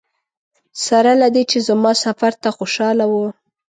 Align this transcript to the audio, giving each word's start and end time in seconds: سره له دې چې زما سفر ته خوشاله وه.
سره 0.85 1.11
له 1.21 1.27
دې 1.35 1.43
چې 1.51 1.57
زما 1.67 1.91
سفر 2.03 2.31
ته 2.41 2.49
خوشاله 2.57 3.05
وه. 3.11 3.27